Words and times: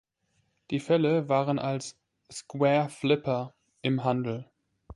Die 0.71 0.79
Felle 0.79 1.29
waren 1.29 1.59
als 1.59 1.95
„"Square 2.31 2.89
Flipper"“ 2.89 3.53
im 3.83 4.03
Handel. 4.03 4.49